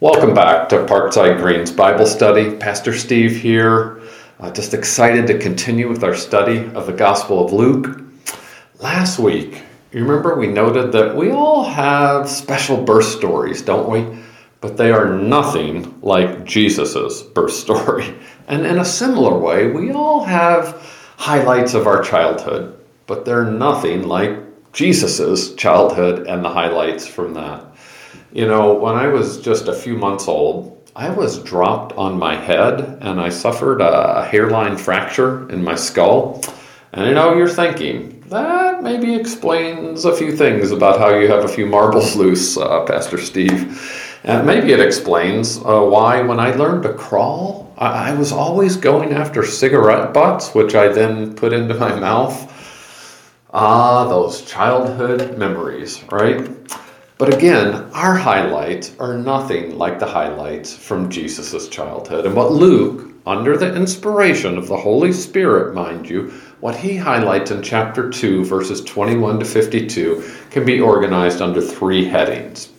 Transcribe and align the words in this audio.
Welcome 0.00 0.32
back 0.32 0.70
to 0.70 0.86
Parkside 0.86 1.42
Green's 1.42 1.70
Bible 1.70 2.06
Study. 2.06 2.56
Pastor 2.56 2.94
Steve 2.94 3.36
here. 3.36 4.00
Uh, 4.38 4.50
just 4.50 4.72
excited 4.72 5.26
to 5.26 5.38
continue 5.38 5.90
with 5.90 6.02
our 6.02 6.14
study 6.14 6.70
of 6.74 6.86
the 6.86 6.94
Gospel 6.94 7.44
of 7.44 7.52
Luke. 7.52 8.00
Last 8.78 9.18
week, 9.18 9.62
you 9.92 10.02
remember 10.02 10.36
we 10.36 10.46
noted 10.46 10.92
that 10.92 11.14
we 11.14 11.30
all 11.30 11.64
have 11.64 12.30
special 12.30 12.82
birth 12.82 13.04
stories, 13.04 13.60
don't 13.60 13.90
we? 13.90 14.22
But 14.62 14.78
they 14.78 14.90
are 14.90 15.18
nothing 15.18 16.00
like 16.00 16.44
Jesus' 16.46 17.20
birth 17.20 17.52
story. 17.52 18.14
And 18.48 18.64
in 18.64 18.78
a 18.78 18.84
similar 18.86 19.36
way, 19.36 19.70
we 19.70 19.92
all 19.92 20.24
have 20.24 20.80
highlights 21.18 21.74
of 21.74 21.86
our 21.86 22.02
childhood, 22.02 22.74
but 23.06 23.26
they're 23.26 23.44
nothing 23.44 24.08
like 24.08 24.72
Jesus' 24.72 25.54
childhood 25.56 26.26
and 26.26 26.42
the 26.42 26.48
highlights 26.48 27.06
from 27.06 27.34
that. 27.34 27.69
You 28.32 28.46
know, 28.46 28.74
when 28.74 28.94
I 28.94 29.08
was 29.08 29.40
just 29.40 29.66
a 29.66 29.74
few 29.74 29.96
months 29.96 30.28
old, 30.28 30.88
I 30.94 31.10
was 31.10 31.42
dropped 31.42 31.96
on 31.96 32.16
my 32.16 32.36
head 32.36 32.98
and 33.00 33.20
I 33.20 33.28
suffered 33.28 33.80
a 33.80 34.24
hairline 34.24 34.76
fracture 34.76 35.50
in 35.50 35.64
my 35.64 35.74
skull. 35.74 36.40
And 36.92 37.06
I 37.06 37.12
know 37.12 37.34
you're 37.34 37.48
thinking, 37.48 38.20
that 38.28 38.84
maybe 38.84 39.14
explains 39.16 40.04
a 40.04 40.14
few 40.16 40.36
things 40.36 40.70
about 40.70 41.00
how 41.00 41.16
you 41.16 41.26
have 41.26 41.44
a 41.44 41.48
few 41.48 41.66
marbles 41.66 42.14
loose, 42.14 42.56
uh, 42.56 42.84
Pastor 42.84 43.18
Steve. 43.18 44.20
And 44.22 44.46
maybe 44.46 44.72
it 44.72 44.80
explains 44.80 45.58
uh, 45.58 45.80
why, 45.80 46.20
when 46.22 46.38
I 46.38 46.52
learned 46.52 46.84
to 46.84 46.92
crawl, 46.94 47.74
I-, 47.78 48.10
I 48.10 48.14
was 48.14 48.30
always 48.30 48.76
going 48.76 49.12
after 49.12 49.44
cigarette 49.44 50.14
butts, 50.14 50.54
which 50.54 50.76
I 50.76 50.86
then 50.88 51.34
put 51.34 51.52
into 51.52 51.74
my 51.74 51.98
mouth. 51.98 52.46
Ah, 53.52 54.06
those 54.08 54.42
childhood 54.42 55.36
memories, 55.36 56.00
right? 56.12 56.48
But 57.20 57.34
again, 57.34 57.74
our 57.92 58.14
highlights 58.14 58.92
are 58.98 59.12
nothing 59.12 59.76
like 59.76 59.98
the 59.98 60.06
highlights 60.06 60.74
from 60.74 61.10
Jesus' 61.10 61.68
childhood. 61.68 62.24
And 62.24 62.34
what 62.34 62.50
Luke, 62.50 63.12
under 63.26 63.58
the 63.58 63.76
inspiration 63.76 64.56
of 64.56 64.68
the 64.68 64.78
Holy 64.78 65.12
Spirit, 65.12 65.74
mind 65.74 66.08
you, 66.08 66.30
what 66.60 66.76
he 66.76 66.96
highlights 66.96 67.50
in 67.50 67.62
chapter 67.62 68.08
2, 68.08 68.46
verses 68.46 68.82
21 68.84 69.38
to 69.40 69.44
52, 69.44 70.32
can 70.50 70.64
be 70.64 70.80
organized 70.80 71.42
under 71.42 71.60
three 71.60 72.06
headings. 72.06 72.70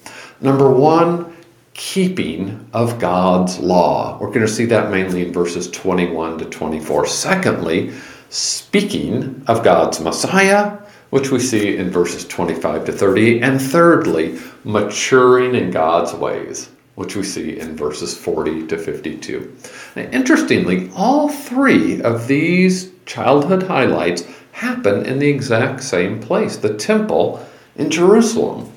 Number 0.42 0.72
one, 0.72 1.38
keeping 1.76 2.68
of 2.74 2.98
God's 2.98 3.60
law. 3.60 4.18
We're 4.20 4.30
going 4.30 4.40
to 4.40 4.48
see 4.48 4.66
that 4.66 4.90
mainly 4.90 5.24
in 5.24 5.32
verses 5.32 5.70
21 5.70 6.40
to 6.40 6.46
24. 6.46 7.06
Secondly, 7.06 7.94
speaking 8.32 9.44
of 9.46 9.64
God's 9.64 10.00
Messiah 10.00 10.80
which 11.12 11.30
we 11.30 11.40
see 11.40 11.78
in 11.78 11.92
verses 11.92 12.26
25 12.26 12.86
to 12.86 12.92
30. 12.92 13.42
And 13.42 13.62
thirdly, 13.62 14.40
maturing 14.64 15.56
in 15.56 15.70
God's 15.70 16.14
ways, 16.14 16.70
which 16.96 17.16
we 17.16 17.24
see 17.24 17.60
in 17.60 17.76
verses 17.76 18.18
40 18.18 18.68
to 18.68 18.78
52. 18.78 19.56
Now, 19.96 20.04
interestingly, 20.04 20.90
all 20.96 21.30
three 21.30 22.02
of 22.02 22.28
these 22.28 22.92
childhood 23.06 23.64
highlights 23.64 24.24
happen 24.54 25.06
in 25.06 25.20
the 25.20 25.30
exact 25.30 25.84
same 25.84 26.20
place, 26.20 26.58
the 26.58 26.76
temple 26.76 27.46
in 27.76 27.90
Jerusalem. 27.90 28.72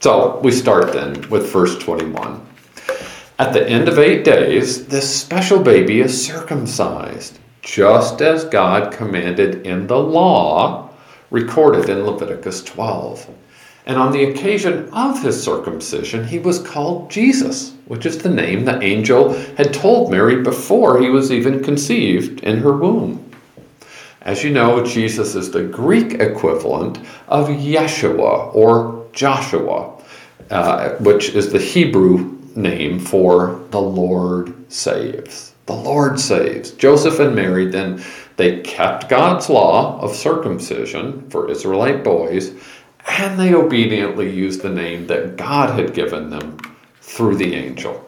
So 0.00 0.40
we 0.40 0.52
start 0.52 0.92
then 0.92 1.28
with 1.28 1.52
verse 1.52 1.76
21. 1.78 2.46
At 3.38 3.52
the 3.52 3.68
end 3.68 3.88
of 3.88 3.98
eight 3.98 4.24
days, 4.24 4.86
this 4.86 5.20
special 5.20 5.62
baby 5.62 6.00
is 6.00 6.26
circumcised, 6.26 7.38
just 7.62 8.22
as 8.22 8.44
God 8.44 8.92
commanded 8.92 9.66
in 9.66 9.86
the 9.86 9.98
law 9.98 10.87
recorded 11.30 11.88
in 11.88 12.04
Leviticus 12.04 12.62
12. 12.64 13.28
And 13.86 13.96
on 13.96 14.12
the 14.12 14.24
occasion 14.24 14.88
of 14.92 15.22
his 15.22 15.42
circumcision, 15.42 16.26
he 16.26 16.38
was 16.38 16.58
called 16.58 17.10
Jesus, 17.10 17.72
which 17.86 18.04
is 18.04 18.18
the 18.18 18.28
name 18.28 18.64
the 18.64 18.82
angel 18.82 19.32
had 19.56 19.72
told 19.72 20.10
Mary 20.10 20.42
before 20.42 21.00
he 21.00 21.08
was 21.08 21.32
even 21.32 21.64
conceived 21.64 22.40
in 22.40 22.58
her 22.58 22.76
womb. 22.76 23.24
As 24.22 24.44
you 24.44 24.50
know, 24.50 24.84
Jesus 24.84 25.34
is 25.34 25.50
the 25.50 25.62
Greek 25.62 26.20
equivalent 26.20 26.98
of 27.28 27.48
Yeshua 27.48 28.54
or 28.54 29.06
Joshua, 29.12 29.98
uh, 30.50 30.90
which 30.96 31.30
is 31.30 31.50
the 31.50 31.58
Hebrew 31.58 32.38
name 32.54 32.98
for 32.98 33.64
the 33.70 33.80
Lord 33.80 34.70
saves. 34.70 35.47
The 35.68 35.74
Lord 35.74 36.18
saves. 36.18 36.70
Joseph 36.70 37.18
and 37.18 37.36
Mary 37.36 37.66
then 37.66 38.02
they 38.36 38.60
kept 38.62 39.10
God's 39.10 39.50
law 39.50 40.00
of 40.00 40.16
circumcision 40.16 41.28
for 41.28 41.50
Israelite 41.50 42.02
boys, 42.02 42.52
and 43.06 43.38
they 43.38 43.52
obediently 43.52 44.34
used 44.34 44.62
the 44.62 44.70
name 44.70 45.08
that 45.08 45.36
God 45.36 45.78
had 45.78 45.92
given 45.92 46.30
them 46.30 46.56
through 47.02 47.36
the 47.36 47.54
angel. 47.54 48.02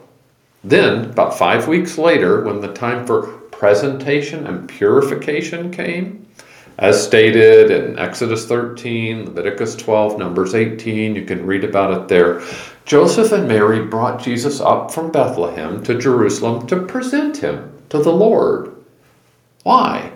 Then, 0.63 1.11
about 1.11 1.37
five 1.37 1.67
weeks 1.67 1.99
later, 1.99 2.43
when 2.43 2.61
the 2.61 2.73
time 2.73 3.05
for 3.05 3.27
presentation 3.51 4.47
and 4.47 4.67
purification 4.67 5.69
came, 5.69 6.25
as 6.77 7.03
stated 7.03 7.71
in 7.71 7.99
Exodus 7.99 8.45
13, 8.47 9.25
Leviticus 9.25 9.75
12, 9.75 10.17
Numbers 10.17 10.55
18, 10.55 11.15
you 11.15 11.25
can 11.25 11.45
read 11.45 11.63
about 11.63 11.93
it 11.93 12.07
there. 12.07 12.41
Joseph 12.85 13.31
and 13.31 13.47
Mary 13.47 13.85
brought 13.85 14.21
Jesus 14.21 14.59
up 14.59 14.91
from 14.91 15.11
Bethlehem 15.11 15.83
to 15.83 15.97
Jerusalem 15.97 16.67
to 16.67 16.85
present 16.85 17.37
him 17.37 17.71
to 17.89 17.99
the 17.99 18.11
Lord. 18.11 18.75
Why? 19.63 20.11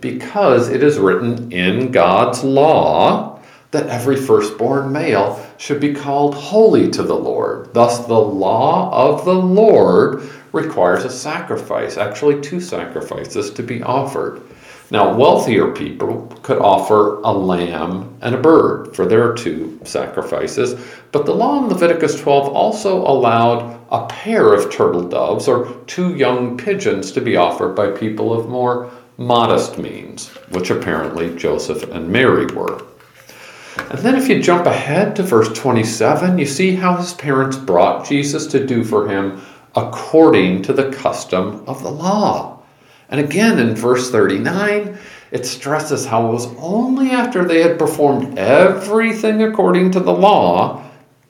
because 0.00 0.68
it 0.68 0.82
is 0.82 0.98
written 0.98 1.50
in 1.52 1.90
God's 1.90 2.44
law 2.44 3.40
that 3.70 3.86
every 3.88 4.16
firstborn 4.16 4.92
male 4.92 5.44
should 5.56 5.80
be 5.80 5.94
called 5.94 6.34
holy 6.34 6.90
to 6.90 7.02
the 7.02 7.16
Lord. 7.16 7.72
Thus, 7.74 8.06
the 8.06 8.12
law 8.12 8.92
of 8.92 9.24
the 9.24 9.34
Lord 9.34 10.30
requires 10.52 11.04
a 11.04 11.10
sacrifice, 11.10 11.96
actually, 11.96 12.40
two 12.40 12.60
sacrifices 12.60 13.50
to 13.52 13.62
be 13.62 13.82
offered. 13.82 14.42
Now, 14.90 15.14
wealthier 15.14 15.72
people 15.72 16.26
could 16.42 16.58
offer 16.58 17.16
a 17.22 17.32
lamb 17.32 18.16
and 18.20 18.34
a 18.34 18.40
bird 18.40 18.94
for 18.94 19.06
their 19.06 19.32
two 19.32 19.80
sacrifices, 19.82 20.78
but 21.10 21.24
the 21.24 21.34
law 21.34 21.58
in 21.58 21.68
Leviticus 21.68 22.20
12 22.20 22.48
also 22.48 22.98
allowed 22.98 23.80
a 23.90 24.06
pair 24.06 24.52
of 24.52 24.70
turtle 24.70 25.08
doves 25.08 25.48
or 25.48 25.74
two 25.86 26.16
young 26.16 26.58
pigeons 26.58 27.12
to 27.12 27.22
be 27.22 27.36
offered 27.36 27.74
by 27.74 27.90
people 27.90 28.32
of 28.32 28.48
more 28.48 28.90
modest 29.16 29.78
means, 29.78 30.28
which 30.50 30.70
apparently 30.70 31.34
Joseph 31.36 31.84
and 31.84 32.08
Mary 32.08 32.46
were. 32.46 32.84
And 33.90 33.98
then, 34.00 34.16
if 34.16 34.28
you 34.28 34.42
jump 34.42 34.66
ahead 34.66 35.16
to 35.16 35.22
verse 35.22 35.48
27, 35.58 36.38
you 36.38 36.46
see 36.46 36.74
how 36.74 36.96
his 36.96 37.14
parents 37.14 37.56
brought 37.56 38.06
Jesus 38.06 38.46
to 38.48 38.66
do 38.66 38.84
for 38.84 39.08
him 39.08 39.40
according 39.74 40.62
to 40.62 40.72
the 40.72 40.92
custom 40.92 41.64
of 41.66 41.82
the 41.82 41.90
law. 41.90 42.53
And 43.08 43.20
again, 43.20 43.58
in 43.58 43.74
verse 43.74 44.10
39, 44.10 44.98
it 45.30 45.46
stresses 45.46 46.06
how 46.06 46.28
it 46.28 46.32
was 46.32 46.46
only 46.58 47.10
after 47.10 47.44
they 47.44 47.62
had 47.62 47.78
performed 47.78 48.38
everything 48.38 49.42
according 49.42 49.90
to 49.92 50.00
the 50.00 50.12
law 50.12 50.82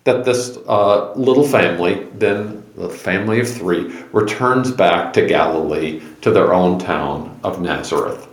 that 0.04 0.24
this 0.24 0.58
uh, 0.68 1.12
little 1.14 1.46
family 1.46 2.06
then 2.14 2.64
the 2.76 2.88
family 2.88 3.40
of 3.40 3.48
three, 3.48 3.94
returns 4.12 4.70
back 4.70 5.12
to 5.12 5.26
Galilee 5.26 6.02
to 6.22 6.30
their 6.30 6.52
own 6.52 6.78
town 6.78 7.38
of 7.44 7.60
Nazareth. 7.60 8.28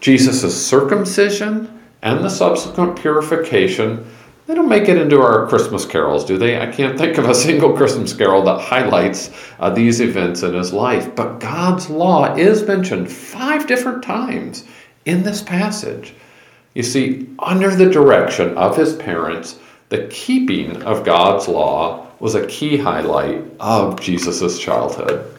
Jesus' 0.00 0.66
circumcision 0.66 1.82
and 2.02 2.22
the 2.22 2.28
subsequent 2.28 2.98
purification, 2.98 4.06
they 4.46 4.54
don't 4.54 4.68
make 4.68 4.88
it 4.88 4.96
into 4.96 5.20
our 5.20 5.48
Christmas 5.48 5.84
carols, 5.84 6.24
do 6.24 6.38
they? 6.38 6.60
I 6.60 6.70
can't 6.70 6.96
think 6.96 7.18
of 7.18 7.28
a 7.28 7.34
single 7.46 7.72
Christmas 7.72 8.12
carol 8.12 8.42
that 8.44 8.60
highlights 8.60 9.30
uh, 9.58 9.70
these 9.70 10.00
events 10.00 10.42
in 10.42 10.54
his 10.54 10.72
life. 10.72 11.14
But 11.16 11.40
God's 11.40 11.90
law 11.90 12.34
is 12.36 12.66
mentioned 12.66 13.10
five 13.10 13.66
different 13.66 14.04
times 14.04 14.64
in 15.04 15.24
this 15.24 15.42
passage. 15.42 16.14
You 16.74 16.82
see, 16.84 17.28
under 17.38 17.74
the 17.74 17.90
direction 17.90 18.56
of 18.56 18.76
his 18.76 18.94
parents, 18.94 19.58
the 19.88 20.06
keeping 20.08 20.82
of 20.82 21.04
God's 21.04 21.48
law 21.48 22.06
was 22.20 22.34
a 22.34 22.46
key 22.46 22.76
highlight 22.76 23.44
of 23.58 24.00
Jesus' 24.00 24.58
childhood. 24.58 25.32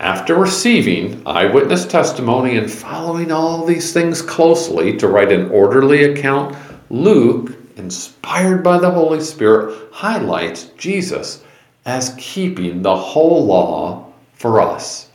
After 0.00 0.36
receiving 0.36 1.22
eyewitness 1.26 1.84
testimony 1.84 2.56
and 2.56 2.70
following 2.70 3.32
all 3.32 3.64
these 3.64 3.92
things 3.92 4.22
closely 4.22 4.96
to 4.98 5.08
write 5.08 5.32
an 5.32 5.50
orderly 5.50 6.04
account, 6.04 6.56
Luke, 6.90 7.57
inspired 7.78 8.62
by 8.62 8.78
the 8.78 8.90
Holy 8.90 9.20
Spirit, 9.20 9.76
highlights 9.92 10.64
Jesus 10.76 11.42
as 11.86 12.14
keeping 12.18 12.82
the 12.82 12.96
whole 12.96 13.46
law 13.46 14.12
for 14.34 14.60
us. 14.60 15.08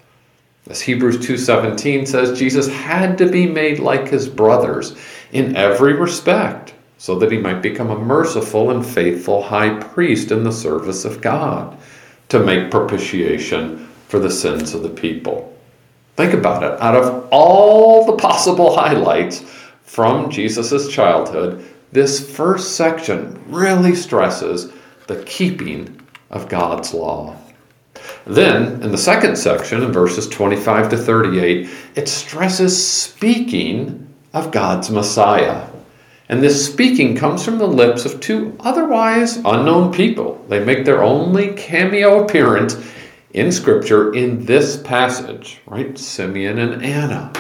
As 0.70 0.82
Hebrews 0.82 1.18
2:17 1.18 2.08
says, 2.08 2.40
Jesus 2.40 2.68
had 2.68 3.18
to 3.18 3.28
be 3.28 3.46
made 3.46 3.80
like 3.80 4.08
his 4.08 4.30
brothers 4.30 4.96
in 5.32 5.56
every 5.56 5.94
respect 5.94 6.74
so 6.98 7.16
that 7.16 7.32
he 7.32 7.38
might 7.38 7.62
become 7.62 7.90
a 7.90 8.00
merciful 8.00 8.72
and 8.72 8.86
faithful 8.86 9.44
high 9.44 9.78
priest 9.78 10.32
in 10.32 10.46
the 10.46 10.52
service 10.52 11.04
of 11.04 11.20
God 11.20 11.78
to 12.30 12.40
make 12.40 12.72
propitiation 12.72 13.90
for 14.08 14.20
the 14.20 14.32
sins 14.32 14.74
of 14.74 14.84
the 14.84 14.90
people. 14.90 15.54
Think 16.16 16.34
about 16.34 16.64
it. 16.64 16.80
Out 16.82 16.96
of 16.96 17.28
all 17.30 18.06
the 18.06 18.16
possible 18.16 18.76
highlights 18.76 19.44
from 19.84 20.30
Jesus' 20.30 20.88
childhood, 20.88 21.66
this 21.94 22.36
first 22.36 22.76
section 22.76 23.40
really 23.48 23.94
stresses 23.96 24.72
the 25.08 25.24
keeping 25.24 26.02
of 26.32 26.50
God's 26.50 26.94
law. 26.94 27.38
Then, 28.26 28.82
in 28.82 28.92
the 28.92 28.98
second 28.98 29.38
section, 29.38 29.84
in 29.84 29.92
verses 29.92 30.28
25 30.28 30.90
to 30.90 30.98
38, 30.98 31.70
it 31.96 32.10
stresses 32.10 32.88
speaking 32.88 34.12
of 34.34 34.52
God's 34.52 34.90
Messiah. 34.90 35.68
And 36.30 36.42
this 36.42 36.66
speaking 36.66 37.16
comes 37.16 37.46
from 37.46 37.60
the 37.60 37.68
lips 37.68 38.06
of 38.06 38.20
two 38.20 38.58
otherwise 38.62 39.38
unknown 39.38 39.94
people. 39.94 40.44
They 40.50 40.64
make 40.64 40.86
their 40.86 41.04
only 41.04 41.54
cameo 41.54 42.24
appearance 42.24 42.76
in 43.34 43.52
Scripture 43.52 44.14
in 44.16 44.46
this 44.46 44.78
passage, 44.78 45.62
right? 45.68 45.96
Simeon 45.98 46.58
and 46.58 46.84
Anna. 46.84 47.32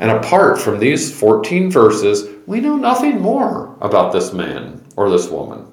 And 0.00 0.10
apart 0.10 0.58
from 0.58 0.78
these 0.78 1.16
14 1.18 1.70
verses, 1.70 2.35
we 2.46 2.60
know 2.60 2.76
nothing 2.76 3.20
more 3.20 3.76
about 3.80 4.12
this 4.12 4.32
man 4.32 4.84
or 4.96 5.10
this 5.10 5.28
woman. 5.28 5.66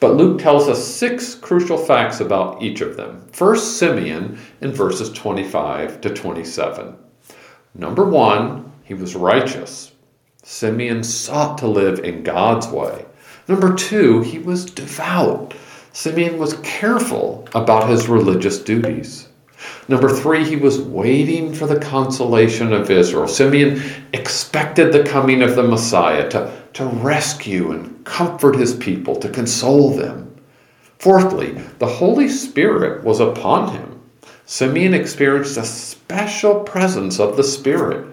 But 0.00 0.14
Luke 0.14 0.40
tells 0.40 0.68
us 0.68 0.86
six 0.86 1.34
crucial 1.34 1.78
facts 1.78 2.20
about 2.20 2.62
each 2.62 2.80
of 2.80 2.96
them. 2.96 3.26
First, 3.32 3.78
Simeon 3.78 4.38
in 4.60 4.72
verses 4.72 5.10
25 5.12 6.00
to 6.02 6.10
27. 6.10 6.94
Number 7.74 8.04
one, 8.04 8.70
he 8.84 8.94
was 8.94 9.16
righteous. 9.16 9.92
Simeon 10.44 11.02
sought 11.02 11.58
to 11.58 11.66
live 11.66 11.98
in 12.00 12.22
God's 12.22 12.68
way. 12.68 13.06
Number 13.48 13.74
two, 13.74 14.20
he 14.20 14.38
was 14.38 14.66
devout. 14.66 15.54
Simeon 15.92 16.38
was 16.38 16.58
careful 16.62 17.48
about 17.54 17.88
his 17.88 18.08
religious 18.08 18.58
duties. 18.58 19.28
Number 19.88 20.08
three, 20.08 20.44
he 20.44 20.56
was 20.56 20.80
waiting 20.80 21.52
for 21.52 21.66
the 21.66 21.80
consolation 21.80 22.72
of 22.72 22.90
Israel. 22.90 23.26
Simeon 23.26 23.82
expected 24.12 24.92
the 24.92 25.04
coming 25.04 25.42
of 25.42 25.56
the 25.56 25.62
Messiah 25.62 26.28
to, 26.30 26.52
to 26.74 26.86
rescue 26.86 27.72
and 27.72 28.04
comfort 28.04 28.56
his 28.56 28.74
people, 28.74 29.16
to 29.16 29.28
console 29.28 29.90
them. 29.90 30.36
Fourthly, 30.98 31.52
the 31.78 31.86
Holy 31.86 32.28
Spirit 32.28 33.04
was 33.04 33.20
upon 33.20 33.72
him. 33.72 34.00
Simeon 34.46 34.94
experienced 34.94 35.56
a 35.56 35.64
special 35.64 36.60
presence 36.60 37.20
of 37.20 37.36
the 37.36 37.44
Spirit. 37.44 38.06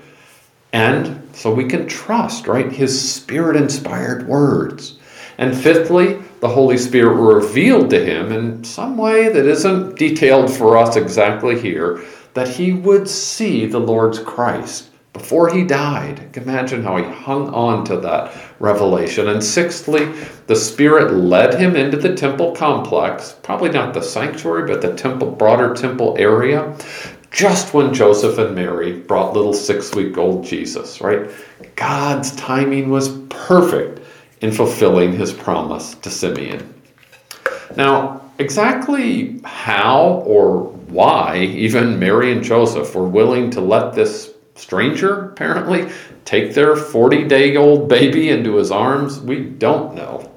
And 0.74 1.30
so 1.34 1.54
we 1.54 1.66
can 1.66 1.88
trust, 1.88 2.48
right, 2.48 2.72
his 2.72 3.14
spirit 3.14 3.56
inspired 3.56 4.28
words. 4.28 5.00
And 5.38 5.56
fifthly, 5.56 6.20
the 6.40 6.48
Holy 6.48 6.78
Spirit 6.78 7.16
revealed 7.16 7.90
to 7.90 8.04
him 8.04 8.32
in 8.32 8.64
some 8.64 8.98
way 8.98 9.30
that 9.30 9.46
isn't 9.46 9.98
detailed 9.98 10.52
for 10.52 10.78
us 10.78 10.96
exactly 10.96 11.60
here 11.60 12.04
that 12.34 12.48
he 12.50 12.74
would 12.74 13.08
see 13.08 13.66
the 13.66 13.80
Lord's 13.80 14.20
Christ 14.20 14.90
before 15.14 15.50
he 15.50 15.64
died. 15.64 16.36
Imagine 16.36 16.84
how 16.84 16.98
he 16.98 17.04
hung 17.04 17.50
on 17.54 17.86
to 17.86 17.98
that 17.98 18.34
revelation. 18.60 19.30
And 19.30 19.42
sixthly, 19.42 20.12
the 20.48 20.56
Spirit 20.56 21.14
led 21.14 21.54
him 21.58 21.78
into 21.78 21.96
the 21.96 22.14
temple 22.14 22.54
complex, 22.54 23.38
probably 23.42 23.70
not 23.70 23.94
the 23.94 24.02
sanctuary, 24.02 24.68
but 24.68 24.82
the 24.82 24.94
temple, 24.94 25.32
broader 25.32 25.74
temple 25.74 26.16
area, 26.20 26.78
just 27.32 27.74
when 27.74 27.94
Joseph 27.94 28.38
and 28.38 28.54
Mary 28.54 28.94
brought 29.00 29.34
little 29.34 29.54
six 29.54 29.96
week 29.96 30.18
old 30.18 30.46
Jesus, 30.46 31.00
right? 31.00 31.30
God's 31.78 32.36
timing 32.36 32.90
was 32.90 33.18
perfect 33.30 34.05
in 34.42 34.52
fulfilling 34.52 35.14
his 35.14 35.34
promise 35.34 35.96
to 35.96 36.10
Simeon. 36.10 36.74
Now, 37.76 38.22
exactly 38.38 39.40
how 39.44 40.24
or 40.26 40.64
why 40.88 41.38
even 41.38 42.00
Mary 42.00 42.32
and 42.32 42.44
Joseph 42.44 42.94
were 42.96 43.08
willing 43.08 43.50
to 43.52 43.62
let 43.62 43.94
this 43.94 44.34
stranger, 44.56 45.30
apparently, 45.30 45.90
take 46.24 46.54
their 46.54 46.76
40 46.76 47.28
day 47.28 47.56
old 47.56 47.90
baby 47.90 48.30
into 48.30 48.56
his 48.56 48.72
arms, 48.72 49.20
we 49.20 49.42
don't 49.42 49.96
know. 49.96 50.32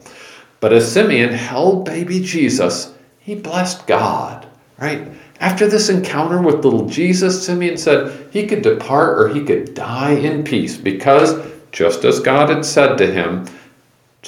But 0.60 0.72
as 0.72 0.90
Simeon 0.90 1.32
held 1.32 1.84
baby 1.84 2.20
Jesus, 2.20 2.94
he 3.20 3.34
blessed 3.34 3.86
God, 3.86 4.46
right? 4.78 5.08
After 5.40 5.68
this 5.68 5.88
encounter 5.88 6.42
with 6.42 6.64
little 6.64 6.86
Jesus, 6.86 7.44
Simeon 7.46 7.76
said 7.76 8.28
he 8.32 8.46
could 8.46 8.62
depart 8.62 9.18
or 9.20 9.28
he 9.28 9.44
could 9.44 9.74
die 9.74 10.12
in 10.12 10.42
peace 10.42 10.76
because, 10.76 11.38
just 11.70 12.04
as 12.04 12.18
God 12.18 12.48
had 12.48 12.64
said 12.64 12.96
to 12.96 13.06
him, 13.06 13.46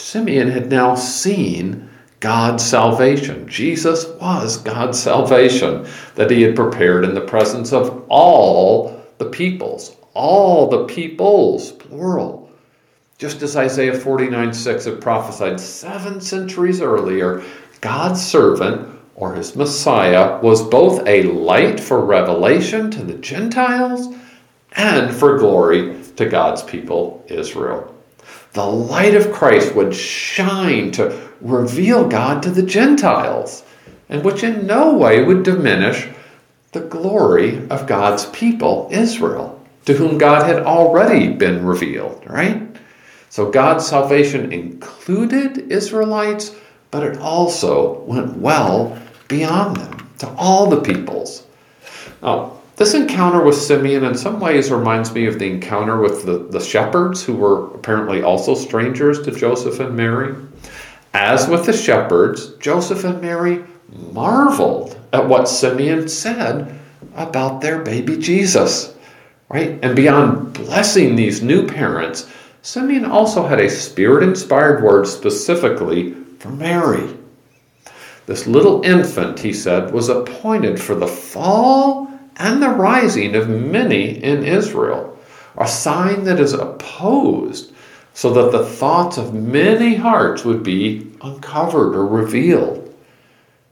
Simeon 0.00 0.50
had 0.50 0.70
now 0.70 0.94
seen 0.94 1.88
God's 2.20 2.64
salvation. 2.64 3.46
Jesus 3.46 4.06
was 4.20 4.56
God's 4.56 4.98
salvation 4.98 5.86
that 6.14 6.30
he 6.30 6.42
had 6.42 6.56
prepared 6.56 7.04
in 7.04 7.14
the 7.14 7.20
presence 7.20 7.72
of 7.72 8.04
all 8.08 9.00
the 9.18 9.26
peoples. 9.26 9.96
All 10.14 10.68
the 10.68 10.84
peoples, 10.84 11.72
plural. 11.72 12.50
Just 13.18 13.42
as 13.42 13.56
Isaiah 13.56 13.94
49 13.94 14.52
6 14.52 14.84
had 14.86 15.00
prophesied 15.00 15.60
seven 15.60 16.20
centuries 16.20 16.80
earlier, 16.80 17.42
God's 17.80 18.24
servant, 18.24 18.98
or 19.14 19.34
his 19.34 19.54
Messiah, 19.54 20.40
was 20.40 20.62
both 20.62 21.06
a 21.06 21.22
light 21.24 21.78
for 21.78 22.04
revelation 22.04 22.90
to 22.90 23.04
the 23.04 23.14
Gentiles 23.14 24.14
and 24.72 25.14
for 25.14 25.38
glory 25.38 26.02
to 26.16 26.26
God's 26.26 26.62
people, 26.62 27.24
Israel 27.28 27.94
the 28.52 28.66
light 28.66 29.14
of 29.14 29.32
Christ 29.32 29.74
would 29.74 29.94
shine 29.94 30.90
to 30.92 31.28
reveal 31.40 32.08
God 32.08 32.42
to 32.42 32.50
the 32.50 32.62
Gentiles, 32.62 33.62
and 34.08 34.24
which 34.24 34.42
in 34.42 34.66
no 34.66 34.96
way 34.96 35.22
would 35.22 35.42
diminish 35.42 36.08
the 36.72 36.80
glory 36.80 37.68
of 37.68 37.86
God's 37.86 38.26
people, 38.26 38.88
Israel, 38.90 39.64
to 39.84 39.94
whom 39.94 40.18
God 40.18 40.46
had 40.46 40.62
already 40.62 41.32
been 41.32 41.64
revealed, 41.64 42.22
right? 42.26 42.66
So 43.28 43.50
God's 43.50 43.86
salvation 43.86 44.52
included 44.52 45.70
Israelites, 45.70 46.54
but 46.90 47.04
it 47.04 47.18
also 47.18 48.00
went 48.00 48.36
well 48.36 48.98
beyond 49.28 49.76
them 49.76 50.10
to 50.18 50.28
all 50.36 50.68
the 50.68 50.80
peoples. 50.80 51.44
Now, 52.22 52.59
this 52.80 52.94
encounter 52.94 53.44
with 53.44 53.56
Simeon 53.56 54.04
in 54.04 54.16
some 54.16 54.40
ways 54.40 54.70
reminds 54.70 55.12
me 55.12 55.26
of 55.26 55.38
the 55.38 55.44
encounter 55.44 56.00
with 56.00 56.24
the, 56.24 56.38
the 56.38 56.58
shepherds, 56.58 57.22
who 57.22 57.34
were 57.34 57.66
apparently 57.74 58.22
also 58.22 58.54
strangers 58.54 59.20
to 59.20 59.30
Joseph 59.32 59.80
and 59.80 59.94
Mary. 59.94 60.34
As 61.12 61.46
with 61.46 61.66
the 61.66 61.74
shepherds, 61.74 62.54
Joseph 62.54 63.04
and 63.04 63.20
Mary 63.20 63.62
marveled 64.14 64.98
at 65.12 65.28
what 65.28 65.46
Simeon 65.46 66.08
said 66.08 66.74
about 67.16 67.60
their 67.60 67.80
baby 67.80 68.16
Jesus. 68.16 68.96
Right? 69.50 69.78
And 69.82 69.94
beyond 69.94 70.54
blessing 70.54 71.16
these 71.16 71.42
new 71.42 71.66
parents, 71.66 72.30
Simeon 72.62 73.04
also 73.04 73.46
had 73.46 73.60
a 73.60 73.68
spirit 73.68 74.22
inspired 74.22 74.82
word 74.82 75.06
specifically 75.06 76.14
for 76.38 76.48
Mary. 76.48 77.14
This 78.24 78.46
little 78.46 78.82
infant, 78.84 79.38
he 79.38 79.52
said, 79.52 79.92
was 79.92 80.08
appointed 80.08 80.80
for 80.80 80.94
the 80.94 81.06
fall 81.06 81.99
and 82.40 82.62
the 82.62 82.70
rising 82.70 83.36
of 83.36 83.50
many 83.50 84.22
in 84.24 84.42
Israel, 84.42 85.18
a 85.58 85.68
sign 85.68 86.24
that 86.24 86.40
is 86.40 86.54
opposed, 86.54 87.72
so 88.14 88.32
that 88.32 88.50
the 88.50 88.64
thoughts 88.64 89.18
of 89.18 89.34
many 89.34 89.94
hearts 89.94 90.42
would 90.42 90.62
be 90.62 91.12
uncovered 91.20 91.94
or 91.94 92.06
revealed. 92.06 92.86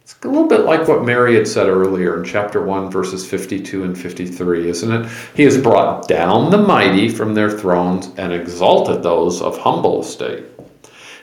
It's 0.02 0.14
a 0.22 0.28
little 0.28 0.46
bit 0.46 0.66
like 0.66 0.86
what 0.86 1.04
Mary 1.04 1.34
had 1.34 1.48
said 1.48 1.66
earlier 1.66 2.18
in 2.18 2.24
chapter 2.24 2.62
1, 2.62 2.90
verses 2.90 3.26
52 3.28 3.84
and 3.84 3.98
53, 3.98 4.68
isn't 4.68 4.92
it? 4.92 5.10
He 5.34 5.44
has 5.44 5.56
brought 5.56 6.06
down 6.06 6.50
the 6.50 6.58
mighty 6.58 7.08
from 7.08 7.34
their 7.34 7.50
thrones 7.50 8.10
and 8.18 8.32
exalted 8.32 9.02
those 9.02 9.40
of 9.40 9.56
humble 9.56 10.02
estate. 10.02 10.44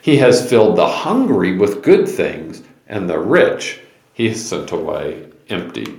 He 0.02 0.18
has 0.18 0.50
filled 0.50 0.78
the 0.78 0.88
hungry 0.88 1.58
with 1.58 1.84
good 1.84 2.08
things, 2.08 2.64
and 2.88 3.08
the 3.08 3.20
rich 3.20 3.82
he 4.14 4.30
has 4.30 4.44
sent 4.44 4.72
away 4.72 5.28
empty. 5.50 5.98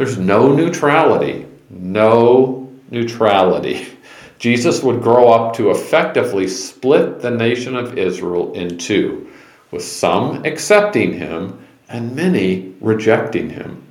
There's 0.00 0.16
no 0.16 0.50
neutrality. 0.50 1.44
No 1.68 2.72
neutrality. 2.90 3.86
Jesus 4.38 4.82
would 4.82 5.02
grow 5.02 5.28
up 5.28 5.54
to 5.56 5.72
effectively 5.72 6.48
split 6.48 7.20
the 7.20 7.30
nation 7.30 7.76
of 7.76 7.98
Israel 7.98 8.50
in 8.54 8.78
two, 8.78 9.30
with 9.70 9.82
some 9.82 10.46
accepting 10.46 11.12
him 11.12 11.62
and 11.90 12.16
many 12.16 12.74
rejecting 12.80 13.50
him. 13.50 13.82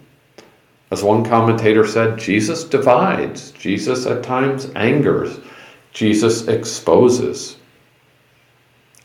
As 0.89 1.03
one 1.03 1.23
commentator 1.23 1.85
said, 1.85 2.17
Jesus 2.17 2.63
divides, 2.63 3.51
Jesus 3.51 4.07
at 4.07 4.23
times 4.23 4.65
angers, 4.75 5.39
Jesus 5.93 6.47
exposes. 6.47 7.57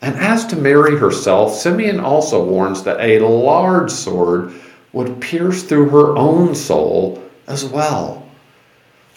And 0.01 0.15
as 0.15 0.47
to 0.47 0.55
Mary 0.55 0.97
herself, 0.97 1.53
Simeon 1.53 1.99
also 1.99 2.43
warns 2.43 2.81
that 2.81 2.99
a 2.99 3.19
large 3.19 3.91
sword 3.91 4.55
would 4.95 5.19
pierce 5.19 5.61
through 5.61 5.89
her 5.89 6.15
own 6.15 6.55
soul 6.55 7.21
as 7.47 7.65
well. 7.65 8.25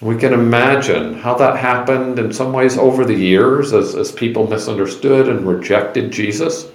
We 0.00 0.16
can 0.16 0.32
imagine 0.32 1.14
how 1.14 1.35
that 1.37 1.56
happened 1.56 2.18
in 2.18 2.32
some 2.32 2.52
ways 2.52 2.76
over 2.76 3.04
the 3.04 3.14
years 3.14 3.73
as, 3.73 3.94
as 3.94 4.11
people 4.11 4.49
misunderstood 4.49 5.28
and 5.28 5.47
rejected 5.47 6.11
Jesus, 6.11 6.66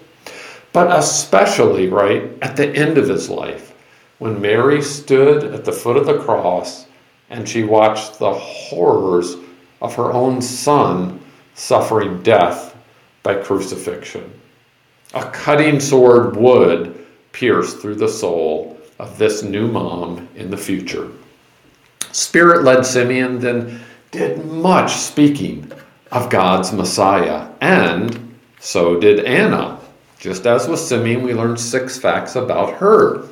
but 0.72 0.90
especially, 0.98 1.90
right, 1.90 2.32
at 2.42 2.56
the 2.56 2.70
end 2.70 2.98
of 2.98 3.10
his 3.10 3.30
life, 3.30 3.76
when 4.20 4.42
Mary 4.42 4.82
stood 4.82 5.44
at 5.54 5.66
the 5.66 5.72
foot 5.74 5.98
of 5.98 6.06
the 6.06 6.20
cross 6.20 6.86
and 7.30 7.48
she 7.48 7.64
watched 7.64 8.20
the 8.20 8.34
horrors 8.34 9.36
of 9.82 9.94
her 9.96 10.14
own 10.14 10.42
son 10.42 11.20
suffering 11.56 12.24
death 12.24 12.74
by 13.22 13.36
crucifixion. 13.36 14.32
A 15.14 15.30
cutting 15.32 15.82
sword 15.82 16.38
would 16.38 17.06
pierce 17.34 17.74
through 17.74 17.96
the 17.96 18.08
soul 18.08 18.73
of 19.00 19.18
this 19.18 19.44
new 19.44 19.68
mom 19.68 20.28
in 20.36 20.50
the 20.50 20.58
future. 20.58 21.12
Spirit 22.12 22.64
led 22.64 22.86
Simeon 22.86 23.40
then 23.40 23.82
did 24.12 24.46
much 24.46 24.92
speaking 24.94 25.72
of 26.12 26.30
God's 26.30 26.72
Messiah, 26.72 27.50
and 27.60 28.36
so 28.60 29.00
did 29.00 29.26
Anna. 29.26 29.80
Just 30.20 30.46
as 30.46 30.68
with 30.68 30.80
Simeon, 30.80 31.24
we 31.24 31.34
learned 31.34 31.60
six 31.60 31.98
facts 31.98 32.36
about 32.36 32.76
her. 32.76 33.28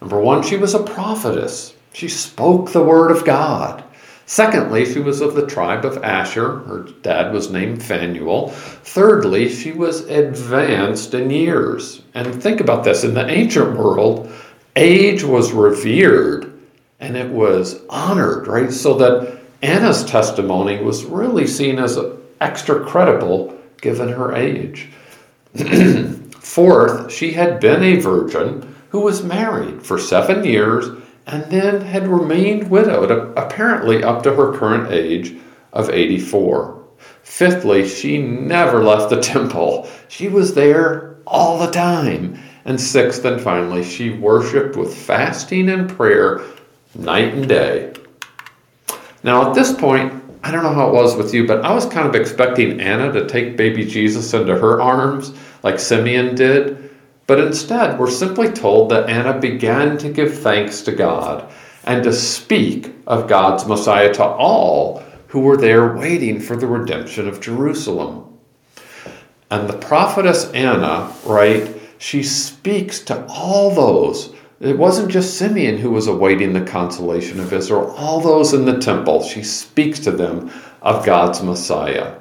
Number 0.00 0.20
one, 0.20 0.42
she 0.42 0.56
was 0.56 0.74
a 0.74 0.82
prophetess. 0.82 1.74
She 1.92 2.08
spoke 2.08 2.70
the 2.70 2.82
word 2.82 3.10
of 3.10 3.24
God. 3.24 3.84
Secondly, 4.26 4.84
she 4.84 4.98
was 4.98 5.22
of 5.22 5.34
the 5.34 5.46
tribe 5.46 5.86
of 5.86 6.04
Asher. 6.04 6.58
Her 6.58 6.86
dad 7.00 7.32
was 7.32 7.50
named 7.50 7.82
Phanuel. 7.82 8.50
Thirdly, 8.50 9.48
she 9.48 9.72
was 9.72 10.02
advanced 10.02 11.14
in 11.14 11.30
years. 11.30 12.02
And 12.12 12.42
think 12.42 12.60
about 12.60 12.84
this 12.84 13.04
in 13.04 13.14
the 13.14 13.26
ancient 13.26 13.74
world, 13.74 14.30
age 14.78 15.24
was 15.24 15.52
revered 15.52 16.52
and 17.00 17.16
it 17.16 17.30
was 17.30 17.80
honored, 17.90 18.46
right? 18.46 18.72
So 18.72 18.94
that 18.94 19.40
Anna's 19.60 20.04
testimony 20.04 20.82
was 20.82 21.04
really 21.04 21.46
seen 21.46 21.78
as 21.78 21.98
extra 22.40 22.84
credible 22.84 23.58
given 23.80 24.08
her 24.08 24.34
age. 24.34 24.88
Fourth, 26.40 27.12
she 27.12 27.32
had 27.32 27.60
been 27.60 27.82
a 27.82 28.00
virgin 28.00 28.74
who 28.90 29.00
was 29.00 29.22
married 29.22 29.82
for 29.84 29.98
seven 29.98 30.44
years 30.44 30.88
and 31.26 31.44
then 31.50 31.80
had 31.80 32.08
remained 32.08 32.70
widowed, 32.70 33.10
apparently 33.36 34.02
up 34.02 34.22
to 34.22 34.34
her 34.34 34.56
current 34.56 34.92
age 34.92 35.36
of 35.72 35.90
84. 35.90 36.82
Fifthly, 37.22 37.86
she 37.86 38.18
never 38.18 38.82
left 38.82 39.10
the 39.10 39.20
temple. 39.34 39.88
She 40.08 40.28
was 40.28 40.54
there 40.54 41.16
all 41.26 41.58
the 41.58 41.70
time. 41.70 42.40
And 42.68 42.78
sixth 42.78 43.24
and 43.24 43.40
finally, 43.40 43.82
she 43.82 44.10
worshiped 44.10 44.76
with 44.76 44.94
fasting 44.94 45.70
and 45.70 45.88
prayer 45.88 46.42
night 46.94 47.32
and 47.32 47.48
day. 47.48 47.94
Now, 49.22 49.48
at 49.48 49.54
this 49.54 49.72
point, 49.72 50.22
I 50.44 50.50
don't 50.50 50.62
know 50.62 50.74
how 50.74 50.90
it 50.90 50.92
was 50.92 51.16
with 51.16 51.32
you, 51.32 51.46
but 51.46 51.64
I 51.64 51.72
was 51.72 51.86
kind 51.86 52.06
of 52.06 52.14
expecting 52.14 52.78
Anna 52.78 53.10
to 53.10 53.26
take 53.26 53.56
baby 53.56 53.86
Jesus 53.86 54.34
into 54.34 54.54
her 54.54 54.82
arms 54.82 55.32
like 55.62 55.78
Simeon 55.78 56.34
did. 56.34 56.90
But 57.26 57.40
instead, 57.40 57.98
we're 57.98 58.10
simply 58.10 58.52
told 58.52 58.90
that 58.90 59.08
Anna 59.08 59.40
began 59.40 59.96
to 59.96 60.12
give 60.12 60.38
thanks 60.38 60.82
to 60.82 60.92
God 60.92 61.50
and 61.84 62.04
to 62.04 62.12
speak 62.12 62.94
of 63.06 63.28
God's 63.28 63.64
Messiah 63.64 64.12
to 64.12 64.24
all 64.24 65.02
who 65.28 65.40
were 65.40 65.56
there 65.56 65.96
waiting 65.96 66.38
for 66.38 66.54
the 66.54 66.66
redemption 66.66 67.28
of 67.28 67.40
Jerusalem. 67.40 68.38
And 69.50 69.66
the 69.70 69.78
prophetess 69.78 70.52
Anna, 70.52 71.10
right, 71.24 71.77
she 71.98 72.22
speaks 72.22 73.00
to 73.00 73.26
all 73.26 73.74
those. 73.74 74.32
It 74.60 74.78
wasn't 74.78 75.10
just 75.10 75.36
Simeon 75.36 75.78
who 75.78 75.90
was 75.90 76.06
awaiting 76.06 76.52
the 76.52 76.60
consolation 76.60 77.38
of 77.38 77.52
Israel, 77.52 77.94
all 77.96 78.20
those 78.20 78.54
in 78.54 78.64
the 78.64 78.78
temple. 78.78 79.22
She 79.22 79.42
speaks 79.42 80.00
to 80.00 80.10
them 80.10 80.50
of 80.82 81.04
God's 81.04 81.42
Messiah. 81.42 82.14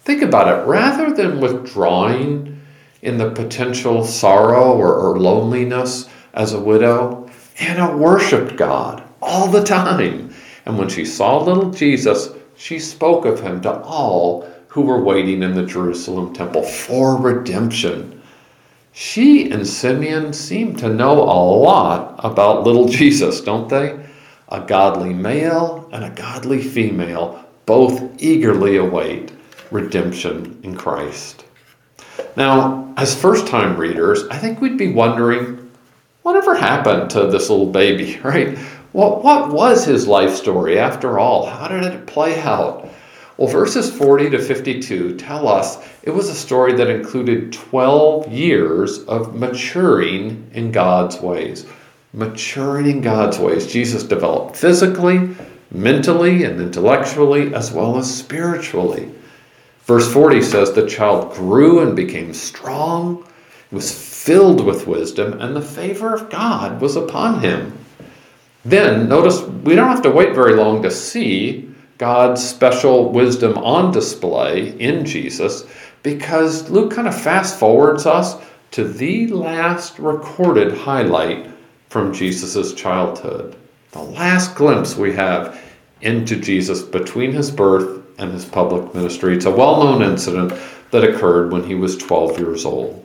Think 0.00 0.22
about 0.22 0.48
it. 0.48 0.66
Rather 0.66 1.14
than 1.14 1.40
withdrawing 1.40 2.60
in 3.02 3.16
the 3.16 3.30
potential 3.30 4.04
sorrow 4.04 4.76
or, 4.76 4.94
or 4.94 5.18
loneliness 5.18 6.08
as 6.34 6.52
a 6.52 6.60
widow. 6.60 7.28
Anna 7.58 7.96
worshiped 7.96 8.56
God 8.56 9.02
all 9.20 9.48
the 9.48 9.64
time. 9.64 10.32
And 10.66 10.78
when 10.78 10.88
she 10.88 11.04
saw 11.04 11.42
little 11.42 11.70
Jesus, 11.70 12.30
she 12.56 12.78
spoke 12.78 13.24
of 13.24 13.40
him 13.40 13.60
to 13.62 13.80
all 13.80 14.48
who 14.68 14.82
were 14.82 15.02
waiting 15.02 15.42
in 15.42 15.54
the 15.54 15.64
Jerusalem 15.64 16.32
temple 16.32 16.62
for 16.62 17.16
redemption. 17.16 18.19
She 18.92 19.50
and 19.50 19.66
Simeon 19.66 20.32
seem 20.32 20.74
to 20.76 20.88
know 20.88 21.22
a 21.22 21.40
lot 21.60 22.20
about 22.24 22.64
little 22.64 22.88
Jesus, 23.00 23.40
don't 23.40 23.68
they? 23.68 23.98
A 24.48 24.60
godly 24.60 25.14
male 25.14 25.88
and 25.92 26.04
a 26.04 26.10
godly 26.10 26.60
female 26.60 27.44
both 27.66 28.02
eagerly 28.20 28.76
await 28.76 29.32
redemption 29.70 30.58
in 30.64 30.76
Christ. 30.76 31.44
Now, 32.36 32.92
as 32.96 33.18
first 33.18 33.46
time 33.46 33.76
readers, 33.76 34.24
I 34.28 34.38
think 34.38 34.60
we'd 34.60 34.76
be 34.76 34.92
wondering 34.92 35.70
whatever 36.22 36.56
happened 36.56 37.10
to 37.10 37.28
this 37.28 37.48
little 37.48 37.70
baby, 37.70 38.18
right? 38.24 38.58
What, 38.92 39.22
what 39.22 39.52
was 39.52 39.84
his 39.84 40.08
life 40.08 40.34
story 40.34 40.78
after 40.78 41.18
all? 41.20 41.46
How 41.46 41.68
did 41.68 41.84
it 41.84 42.06
play 42.06 42.40
out? 42.40 42.88
Well, 43.36 43.48
verses 43.48 43.90
40 43.90 44.30
to 44.30 44.38
52 44.38 45.16
tell 45.16 45.46
us 45.46 45.78
it 46.02 46.10
was 46.10 46.30
a 46.30 46.34
story 46.34 46.72
that 46.74 46.88
included 46.88 47.52
12 47.52 48.32
years 48.32 49.00
of 49.04 49.34
maturing 49.34 50.50
in 50.54 50.72
God's 50.72 51.20
ways. 51.20 51.66
Maturing 52.14 52.86
in 52.86 53.00
God's 53.02 53.38
ways. 53.38 53.66
Jesus 53.66 54.02
developed 54.02 54.56
physically, 54.56 55.34
mentally, 55.70 56.44
and 56.44 56.60
intellectually, 56.60 57.54
as 57.54 57.70
well 57.70 57.98
as 57.98 58.12
spiritually. 58.12 59.10
Verse 59.84 60.10
40 60.10 60.40
says, 60.40 60.72
The 60.72 60.88
child 60.88 61.34
grew 61.34 61.80
and 61.80 61.94
became 61.94 62.32
strong, 62.32 63.26
was 63.70 63.92
filled 63.92 64.64
with 64.64 64.86
wisdom, 64.86 65.40
and 65.40 65.54
the 65.54 65.62
favor 65.62 66.14
of 66.14 66.30
God 66.30 66.80
was 66.80 66.96
upon 66.96 67.40
him. 67.40 67.76
Then, 68.64 69.08
notice 69.08 69.42
we 69.42 69.74
don't 69.74 69.88
have 69.88 70.02
to 70.02 70.10
wait 70.10 70.34
very 70.34 70.54
long 70.54 70.82
to 70.82 70.90
see 70.90 71.70
God's 71.98 72.42
special 72.42 73.10
wisdom 73.10 73.58
on 73.58 73.92
display 73.92 74.70
in 74.78 75.04
Jesus 75.04 75.66
because 76.02 76.70
Luke 76.70 76.92
kind 76.92 77.08
of 77.08 77.20
fast 77.20 77.58
forwards 77.58 78.06
us 78.06 78.36
to 78.72 78.84
the 78.84 79.26
last 79.28 79.98
recorded 79.98 80.76
highlight 80.76 81.50
from 81.88 82.14
Jesus' 82.14 82.72
childhood. 82.74 83.56
The 83.92 84.02
last 84.02 84.54
glimpse 84.54 84.96
we 84.96 85.12
have 85.14 85.60
into 86.00 86.36
Jesus 86.36 86.82
between 86.82 87.32
his 87.32 87.50
birth 87.50 88.04
and 88.18 88.32
his 88.32 88.44
public 88.44 88.94
ministry. 88.94 89.34
It's 89.34 89.46
a 89.46 89.50
well 89.50 89.82
known 89.82 90.02
incident 90.02 90.52
that 90.90 91.04
occurred 91.04 91.52
when 91.52 91.64
he 91.64 91.74
was 91.74 91.96
12 91.96 92.38
years 92.38 92.64
old. 92.64 93.04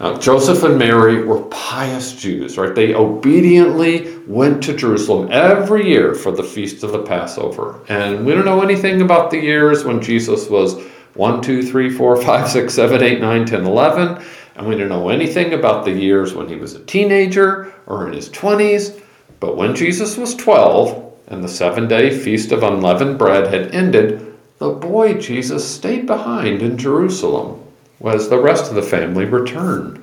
Now, 0.00 0.16
Joseph 0.16 0.62
and 0.62 0.78
Mary 0.78 1.24
were 1.24 1.42
pious 1.50 2.12
Jews, 2.12 2.56
right? 2.56 2.72
They 2.72 2.94
obediently 2.94 4.16
went 4.28 4.62
to 4.64 4.76
Jerusalem 4.76 5.28
every 5.32 5.88
year 5.88 6.14
for 6.14 6.30
the 6.30 6.44
feast 6.44 6.84
of 6.84 6.92
the 6.92 7.02
Passover. 7.02 7.80
And 7.88 8.24
we 8.24 8.32
don't 8.32 8.44
know 8.44 8.62
anything 8.62 9.02
about 9.02 9.32
the 9.32 9.40
years 9.40 9.84
when 9.84 10.00
Jesus 10.00 10.48
was 10.48 10.80
1, 11.18 11.42
2, 11.42 11.62
3, 11.62 11.90
4, 11.90 12.22
5, 12.22 12.48
6, 12.48 12.74
7, 12.74 13.02
8, 13.02 13.20
9, 13.20 13.44
10, 13.44 13.66
11. 13.66 14.24
And 14.56 14.66
we 14.66 14.76
don't 14.76 14.88
know 14.88 15.08
anything 15.08 15.52
about 15.52 15.84
the 15.84 15.92
years 15.92 16.34
when 16.34 16.48
he 16.48 16.56
was 16.56 16.74
a 16.74 16.84
teenager 16.84 17.74
or 17.86 18.06
in 18.06 18.14
his 18.14 18.28
20s. 18.30 19.00
But 19.40 19.56
when 19.56 19.74
Jesus 19.74 20.16
was 20.16 20.34
12, 20.34 21.08
and 21.28 21.44
the 21.44 21.48
seven 21.48 21.86
day 21.86 22.16
feast 22.16 22.52
of 22.52 22.62
unleavened 22.62 23.18
bread 23.18 23.52
had 23.52 23.74
ended, 23.74 24.34
the 24.58 24.70
boy 24.70 25.14
Jesus 25.14 25.68
stayed 25.68 26.06
behind 26.06 26.62
in 26.62 26.78
Jerusalem 26.78 27.62
as 28.04 28.28
the 28.28 28.40
rest 28.40 28.68
of 28.68 28.74
the 28.74 28.82
family 28.82 29.24
returned. 29.24 30.02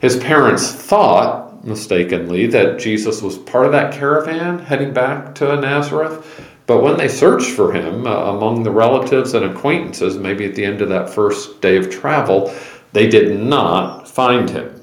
His 0.00 0.16
parents 0.16 0.72
thought, 0.72 1.64
mistakenly, 1.64 2.46
that 2.46 2.78
Jesus 2.78 3.20
was 3.20 3.36
part 3.36 3.66
of 3.66 3.72
that 3.72 3.92
caravan 3.92 4.60
heading 4.60 4.92
back 4.94 5.34
to 5.36 5.60
Nazareth. 5.60 6.49
But 6.70 6.84
when 6.84 6.98
they 6.98 7.08
searched 7.08 7.50
for 7.50 7.72
him 7.72 8.06
uh, 8.06 8.10
among 8.10 8.62
the 8.62 8.70
relatives 8.70 9.34
and 9.34 9.44
acquaintances, 9.44 10.16
maybe 10.16 10.44
at 10.44 10.54
the 10.54 10.64
end 10.64 10.80
of 10.80 10.88
that 10.90 11.10
first 11.10 11.60
day 11.60 11.76
of 11.76 11.90
travel, 11.90 12.54
they 12.92 13.08
did 13.08 13.40
not 13.40 14.08
find 14.08 14.48
him. 14.48 14.80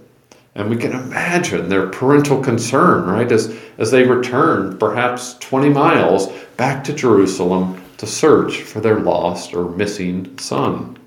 And 0.54 0.70
we 0.70 0.76
can 0.76 0.92
imagine 0.92 1.70
their 1.70 1.88
parental 1.88 2.44
concern, 2.44 3.06
right, 3.06 3.32
as, 3.32 3.58
as 3.78 3.90
they 3.90 4.04
returned 4.04 4.82
perhaps 4.82 5.36
20 5.36 5.70
miles 5.70 6.28
back 6.58 6.84
to 6.84 6.94
Jerusalem 6.94 7.82
to 8.00 8.06
search 8.06 8.64
for 8.64 8.82
their 8.82 9.00
lost 9.00 9.54
or 9.54 9.70
missing 9.70 10.38
son. 10.40 10.98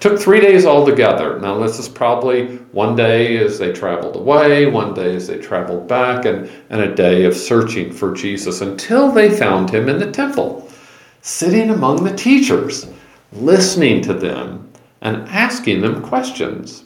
Took 0.00 0.18
three 0.18 0.40
days 0.40 0.64
altogether. 0.64 1.40
Now, 1.40 1.58
this 1.58 1.78
is 1.78 1.88
probably 1.88 2.58
one 2.72 2.94
day 2.94 3.38
as 3.38 3.58
they 3.58 3.72
traveled 3.72 4.16
away, 4.16 4.66
one 4.66 4.94
day 4.94 5.16
as 5.16 5.26
they 5.26 5.38
traveled 5.38 5.88
back, 5.88 6.24
and, 6.24 6.48
and 6.70 6.80
a 6.80 6.94
day 6.94 7.24
of 7.24 7.36
searching 7.36 7.92
for 7.92 8.14
Jesus 8.14 8.60
until 8.60 9.10
they 9.10 9.28
found 9.30 9.70
him 9.70 9.88
in 9.88 9.98
the 9.98 10.12
temple, 10.12 10.70
sitting 11.22 11.70
among 11.70 12.04
the 12.04 12.14
teachers, 12.14 12.86
listening 13.32 14.00
to 14.02 14.14
them 14.14 14.70
and 15.00 15.28
asking 15.28 15.80
them 15.80 16.02
questions 16.02 16.84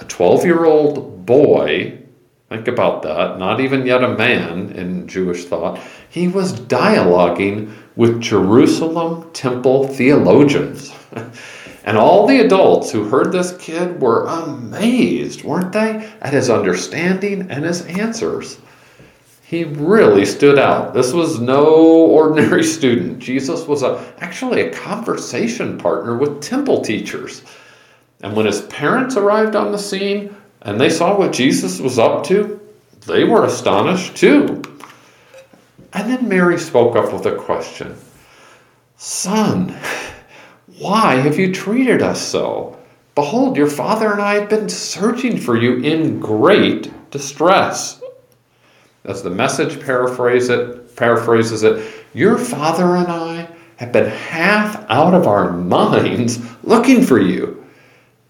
a 0.00 0.04
12 0.04 0.44
year 0.44 0.64
old 0.64 1.26
boy, 1.26 1.98
think 2.48 2.68
about 2.68 3.02
that, 3.02 3.38
not 3.38 3.60
even 3.60 3.86
yet 3.86 4.04
a 4.04 4.16
man 4.16 4.70
in 4.70 5.08
Jewish 5.08 5.44
thought, 5.44 5.80
he 6.08 6.28
was 6.28 6.60
dialoguing 6.60 7.72
with 7.96 8.20
Jerusalem 8.20 9.30
temple 9.32 9.88
theologians. 9.88 10.92
and 11.88 11.96
all 11.96 12.26
the 12.26 12.40
adults 12.40 12.90
who 12.90 13.08
heard 13.08 13.32
this 13.32 13.56
kid 13.56 13.98
were 13.98 14.26
amazed, 14.26 15.42
weren't 15.42 15.72
they, 15.72 16.06
at 16.20 16.34
his 16.34 16.50
understanding 16.50 17.50
and 17.50 17.64
his 17.64 17.80
answers. 17.86 18.58
He 19.42 19.64
really 19.64 20.26
stood 20.26 20.58
out. 20.58 20.92
This 20.92 21.14
was 21.14 21.40
no 21.40 21.64
ordinary 22.10 22.62
student. 22.62 23.20
Jesus 23.20 23.66
was 23.66 23.82
a, 23.82 24.04
actually 24.18 24.60
a 24.60 24.70
conversation 24.70 25.78
partner 25.78 26.18
with 26.18 26.42
temple 26.42 26.82
teachers. 26.82 27.42
And 28.22 28.36
when 28.36 28.44
his 28.44 28.60
parents 28.66 29.16
arrived 29.16 29.56
on 29.56 29.72
the 29.72 29.78
scene, 29.78 30.36
and 30.60 30.78
they 30.78 30.90
saw 30.90 31.18
what 31.18 31.32
Jesus 31.32 31.80
was 31.80 31.98
up 31.98 32.22
to, 32.24 32.60
they 33.06 33.24
were 33.24 33.46
astonished 33.46 34.14
too. 34.14 34.62
And 35.94 36.10
then 36.10 36.28
Mary 36.28 36.58
spoke 36.58 36.96
up 36.96 37.14
with 37.14 37.24
a 37.24 37.34
question 37.34 37.96
Son, 38.98 39.74
why 40.78 41.16
have 41.16 41.38
you 41.38 41.52
treated 41.52 42.02
us 42.02 42.20
so? 42.20 42.78
Behold, 43.14 43.56
your 43.56 43.68
father 43.68 44.12
and 44.12 44.22
I 44.22 44.34
have 44.34 44.48
been 44.48 44.68
searching 44.68 45.36
for 45.36 45.56
you 45.56 45.78
in 45.78 46.20
great 46.20 46.92
distress. 47.10 48.00
As 49.04 49.22
the 49.22 49.30
message 49.30 49.80
paraphrase 49.80 50.50
it, 50.50 50.94
paraphrases 50.94 51.62
it, 51.64 52.04
your 52.14 52.38
father 52.38 52.96
and 52.96 53.08
I 53.08 53.48
have 53.76 53.92
been 53.92 54.10
half 54.10 54.84
out 54.88 55.14
of 55.14 55.26
our 55.26 55.52
minds 55.52 56.40
looking 56.62 57.02
for 57.02 57.18
you. 57.18 57.64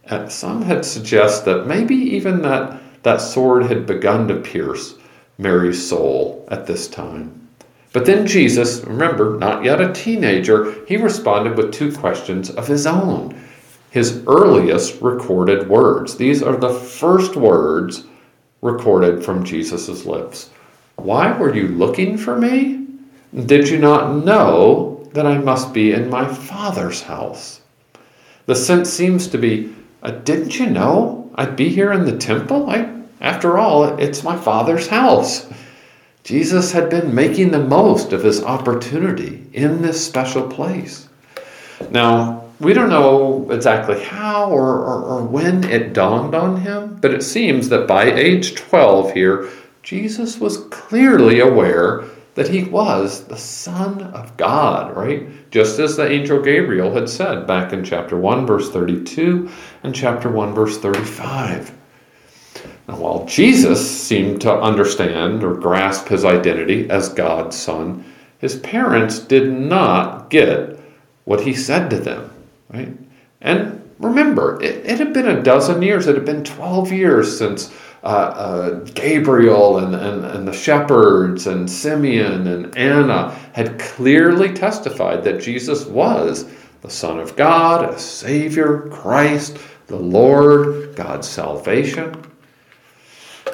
And 0.05 0.31
some 0.31 0.63
had 0.63 0.85
suggested 0.85 1.45
that 1.47 1.67
maybe 1.67 1.95
even 1.95 2.43
that, 2.43 2.81
that 3.03 3.21
sword 3.21 3.65
had 3.65 3.87
begun 3.87 4.29
to 4.29 4.37
pierce 4.37 4.95
Mary's 5.37 5.87
soul 5.87 6.47
at 6.51 6.67
this 6.67 6.89
time. 6.89 7.48
But 7.93 8.05
then 8.05 8.27
Jesus, 8.27 8.85
remember, 8.85 9.39
not 9.39 9.65
yet 9.65 9.81
a 9.81 9.93
teenager, 9.93 10.85
he 10.87 10.97
responded 10.97 11.57
with 11.57 11.73
two 11.73 11.93
questions 11.93 12.51
of 12.51 12.67
his 12.67 12.87
own. 12.87 13.41
His 13.91 14.23
earliest 14.27 15.01
recorded 15.01 15.69
words. 15.69 16.17
These 16.17 16.43
are 16.43 16.57
the 16.57 16.75
first 16.75 17.37
words 17.37 18.05
recorded 18.61 19.25
from 19.25 19.45
Jesus' 19.45 20.05
lips. 20.05 20.51
Why 20.97 21.33
were 21.33 21.55
you 21.55 21.69
looking 21.69 22.19
for 22.19 22.39
me? 22.39 22.87
Did 23.47 23.69
you 23.69 23.79
not 23.79 24.25
know 24.25 25.09
that 25.13 25.27
I 25.27 25.39
must 25.39 25.73
be 25.73 25.93
in 25.93 26.11
my 26.11 26.27
Father's 26.27 27.03
house? 27.03 27.61
The 28.47 28.55
sense 28.55 28.91
seems 28.91 29.29
to 29.29 29.39
be 29.39 29.75
uh, 30.03 30.11
Didn't 30.11 30.59
you 30.59 30.67
know 30.67 31.31
I'd 31.35 31.57
be 31.57 31.69
here 31.69 31.93
in 31.93 32.05
the 32.05 32.17
temple? 32.17 32.69
I, 32.69 32.93
after 33.21 33.59
all, 33.59 33.85
it's 33.99 34.23
my 34.23 34.37
Father's 34.37 34.89
house. 34.89 35.47
Jesus 36.29 36.73
had 36.73 36.91
been 36.91 37.15
making 37.15 37.53
the 37.53 37.59
most 37.59 38.13
of 38.13 38.23
his 38.23 38.45
opportunity 38.45 39.47
in 39.55 39.81
this 39.81 40.05
special 40.05 40.47
place. 40.47 41.09
Now, 41.91 42.45
we 42.61 42.75
don't 42.75 42.91
know 42.91 43.51
exactly 43.51 44.05
how 44.05 44.51
or, 44.51 44.85
or, 44.85 45.03
or, 45.05 45.23
when 45.23 45.65
it 45.65 45.95
dawned 45.95 46.35
on 46.35 46.61
him, 46.61 46.99
but 47.01 47.15
it 47.15 47.23
seems 47.23 47.71
that 47.71 47.89
by 47.89 48.13
age 48.13 48.57
12 48.57 49.15
here, 49.15 49.49
Jesus 49.83 50.39
was 50.39 50.65
clearly 50.65 51.41
aware 51.41 52.05
that 52.35 52.49
he 52.49 52.65
was 52.65 53.25
the 53.25 53.39
Son 53.39 54.03
of 54.03 54.37
God, 54.37 54.95
right? 54.95 55.51
Just 55.51 55.79
as 55.79 55.97
the 55.97 56.13
angel 56.13 56.43
Gabriel 56.43 56.93
had 56.93 57.09
said 57.09 57.47
back 57.47 57.73
in 57.73 57.83
chapter 57.83 58.19
1, 58.19 58.47
verse 58.47 58.71
32, 58.71 59.49
and 59.83 59.95
chapter 59.95 60.29
1, 60.29 60.53
verse 60.53 60.77
35. 60.77 61.78
Now, 62.89 62.97
while 62.97 63.27
Jesus 63.27 63.89
seemed 63.89 64.41
to 64.41 64.53
understand 64.53 65.45
or 65.45 65.55
grasp 65.55 66.09
his 66.09 66.25
identity 66.25 66.89
as 66.89 67.11
God's 67.11 67.55
son, 67.55 68.03
his 68.39 68.57
parents 68.57 69.19
did 69.19 69.53
not 69.53 70.31
get 70.31 70.81
what 71.25 71.43
he 71.43 71.53
said 71.53 71.91
to 71.91 71.99
them, 71.99 72.31
right? 72.71 72.97
And 73.43 73.83
remember, 73.99 74.61
it, 74.63 74.87
it 74.87 74.99
had 74.99 75.13
been 75.13 75.29
a 75.29 75.43
dozen 75.43 75.83
years, 75.83 76.07
it 76.07 76.15
had 76.15 76.25
been 76.25 76.45
12 76.45 76.91
years 76.91 77.39
since 77.39 77.71
uh, 78.03 78.07
uh, 78.07 78.71
Gabriel 78.95 79.79
and, 79.79 79.95
and, 79.95 80.25
and 80.25 80.49
the 80.49 80.53
shepherds 80.53 81.47
and 81.47 81.69
Simeon 81.69 82.47
and 82.47 82.79
Anna 82.79 83.31
had 83.53 83.79
clearly 83.79 84.55
testified 84.55 85.23
that 85.25 85.43
Jesus 85.43 85.85
was 85.85 86.51
the 86.81 86.89
Son 86.89 87.19
of 87.19 87.37
God, 87.37 87.93
a 87.93 87.99
Savior, 87.99 88.89
Christ, 88.89 89.59
the 89.89 89.97
Lord, 89.97 90.97
God's 90.97 91.29
salvation. 91.29 92.15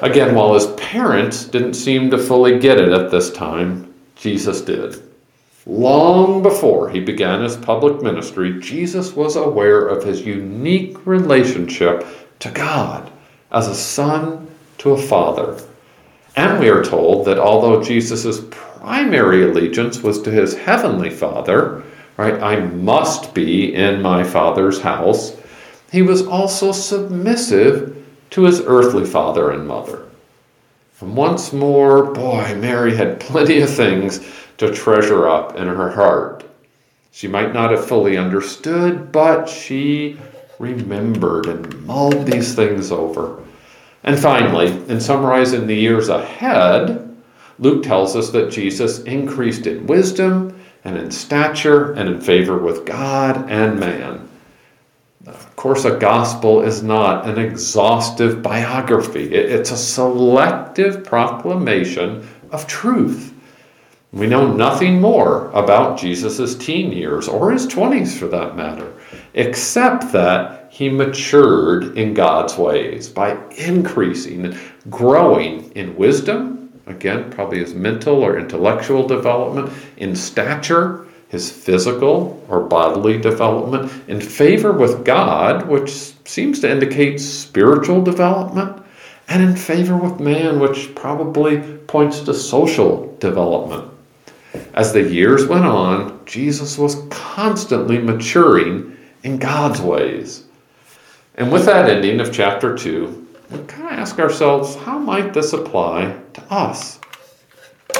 Again, 0.01 0.35
while 0.35 0.53
his 0.53 0.67
parents 0.73 1.45
didn't 1.45 1.75
seem 1.75 2.09
to 2.11 2.17
fully 2.17 2.59
get 2.59 2.79
it 2.79 2.89
at 2.89 3.11
this 3.11 3.31
time, 3.31 3.93
Jesus 4.15 4.61
did. 4.61 5.01
Long 5.65 6.43
before 6.43 6.89
he 6.89 6.99
began 6.99 7.41
his 7.41 7.55
public 7.55 8.01
ministry, 8.01 8.59
Jesus 8.59 9.13
was 9.13 9.35
aware 9.35 9.87
of 9.87 10.03
his 10.03 10.21
unique 10.21 11.05
relationship 11.07 12.05
to 12.39 12.51
God 12.51 13.11
as 13.51 13.67
a 13.67 13.75
son 13.75 14.47
to 14.79 14.91
a 14.91 15.01
father. 15.01 15.59
And 16.35 16.59
we 16.59 16.69
are 16.69 16.83
told 16.83 17.25
that 17.25 17.39
although 17.39 17.81
Jesus' 17.81 18.41
primary 18.51 19.43
allegiance 19.43 20.03
was 20.03 20.21
to 20.21 20.31
his 20.31 20.55
heavenly 20.55 21.09
father, 21.09 21.81
right, 22.17 22.41
I 22.41 22.59
must 22.59 23.33
be 23.33 23.73
in 23.73 24.01
my 24.01 24.23
father's 24.23 24.81
house, 24.81 25.35
he 25.91 26.01
was 26.01 26.27
also 26.27 26.71
submissive 26.71 28.04
to 28.31 28.43
his 28.43 28.61
earthly 28.61 29.05
father 29.05 29.51
and 29.51 29.67
mother. 29.67 30.05
And 31.01 31.15
once 31.15 31.51
more, 31.51 32.13
boy, 32.13 32.55
Mary 32.55 32.95
had 32.95 33.19
plenty 33.19 33.61
of 33.61 33.69
things 33.69 34.25
to 34.57 34.73
treasure 34.73 35.27
up 35.27 35.55
in 35.55 35.67
her 35.67 35.91
heart. 35.91 36.43
She 37.11 37.27
might 37.27 37.53
not 37.53 37.71
have 37.71 37.85
fully 37.85 38.17
understood, 38.17 39.11
but 39.11 39.47
she 39.47 40.17
remembered 40.59 41.47
and 41.47 41.85
mulled 41.85 42.25
these 42.25 42.55
things 42.55 42.91
over. 42.91 43.41
And 44.03 44.19
finally, 44.19 44.67
in 44.87 44.99
summarizing 45.01 45.67
the 45.67 45.75
years 45.75 46.09
ahead, 46.09 47.01
Luke 47.57 47.83
tells 47.83 48.15
us 48.15 48.29
that 48.31 48.51
Jesus 48.51 48.99
increased 49.03 49.65
in 49.65 49.87
wisdom 49.87 50.59
and 50.83 50.97
in 50.97 51.09
stature 51.09 51.93
and 51.93 52.07
in 52.09 52.21
favor 52.21 52.57
with 52.57 52.85
God 52.85 53.49
and 53.49 53.79
man. 53.79 54.24
Course, 55.65 55.85
a 55.85 55.97
gospel 55.97 56.61
is 56.61 56.83
not 56.83 57.27
an 57.27 57.39
exhaustive 57.39 58.43
biography, 58.43 59.33
it's 59.33 59.71
a 59.71 59.77
selective 59.77 61.03
proclamation 61.03 62.27
of 62.51 62.67
truth. 62.67 63.33
We 64.11 64.27
know 64.27 64.53
nothing 64.53 65.01
more 65.01 65.49
about 65.53 65.97
Jesus' 65.97 66.53
teen 66.53 66.91
years, 66.91 67.27
or 67.27 67.51
his 67.51 67.65
20s 67.65 68.15
for 68.15 68.27
that 68.27 68.55
matter, 68.55 68.93
except 69.33 70.11
that 70.11 70.67
he 70.71 70.87
matured 70.87 71.97
in 71.97 72.13
God's 72.13 72.59
ways 72.59 73.09
by 73.09 73.35
increasing 73.57 74.45
and 74.45 74.59
growing 74.91 75.71
in 75.71 75.95
wisdom, 75.95 76.79
again, 76.85 77.31
probably 77.31 77.57
his 77.57 77.73
mental 77.73 78.23
or 78.23 78.37
intellectual 78.37 79.07
development, 79.07 79.73
in 79.97 80.15
stature, 80.15 81.07
his 81.35 81.51
physical 81.51 82.41
or 82.47 82.61
bodily 82.61 83.19
development, 83.19 83.91
in 84.07 84.21
favor 84.21 84.71
with 84.71 85.03
God, 85.03 85.67
which 85.67 85.91
seems 86.23 86.61
to 86.61 86.71
indicate 86.71 87.19
spiritual 87.19 88.01
development, 88.01 88.81
and 89.27 89.43
in 89.43 89.53
favor 89.53 89.97
with 89.97 90.21
man, 90.21 90.61
which 90.61 90.95
probably 90.95 91.57
points 91.87 92.21
to 92.21 92.33
social 92.33 93.13
development. 93.19 93.91
As 94.73 94.93
the 94.93 95.01
years 95.01 95.45
went 95.45 95.65
on, 95.65 96.21
Jesus 96.25 96.77
was 96.77 97.03
constantly 97.09 97.97
maturing 97.97 98.95
in 99.23 99.37
God's 99.37 99.81
ways. 99.81 100.45
And 101.35 101.51
with 101.51 101.65
that 101.65 101.89
ending 101.89 102.21
of 102.21 102.31
chapter 102.31 102.77
2, 102.77 103.27
we 103.51 103.57
kind 103.63 103.87
of 103.87 103.99
ask 103.99 104.19
ourselves 104.19 104.75
how 104.75 104.97
might 104.97 105.33
this 105.33 105.51
apply 105.51 106.17
to 106.31 106.41
us? 106.49 107.01